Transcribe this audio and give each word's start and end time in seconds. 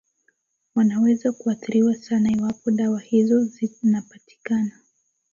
wanaweza 0.75 1.31
kuathiriwa 1.31 1.95
sana 1.95 2.31
iwapo 2.31 2.71
dawa 2.71 2.99
hizo 2.99 3.43
zinapatikana 3.43 4.71